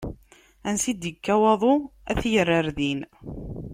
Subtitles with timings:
[0.67, 1.75] Ansi i d ikka waḍu,
[2.09, 2.99] ad t-yerr ɣer din.